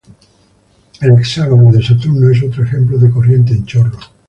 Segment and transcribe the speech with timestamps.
[0.99, 3.99] El Hexágono de Saturno es otro ejemplo de corriente en chorro.